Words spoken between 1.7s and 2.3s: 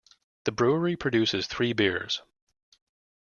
beers.